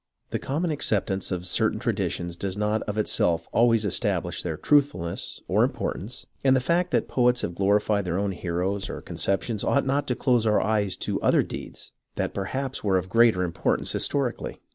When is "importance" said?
5.63-6.25, 13.43-13.91